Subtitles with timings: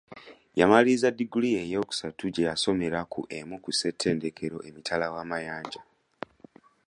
[0.59, 5.81] Yamaliriza ddiguli ye eyokusatu gye yasomera ku emu ku ssetendekero emitala w'amayanja.